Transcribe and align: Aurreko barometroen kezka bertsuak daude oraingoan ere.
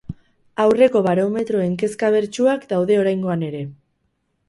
Aurreko 0.63 1.01
barometroen 1.09 1.77
kezka 1.83 2.11
bertsuak 2.19 2.69
daude 2.75 3.01
oraingoan 3.07 3.49
ere. 3.53 3.65